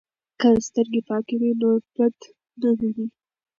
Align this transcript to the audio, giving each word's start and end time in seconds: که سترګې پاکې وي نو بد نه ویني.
که 0.39 0.49
سترګې 0.67 1.01
پاکې 1.09 1.35
وي 1.41 1.51
نو 1.61 1.69
بد 1.95 2.17
نه 2.61 2.69
ویني. 2.77 3.05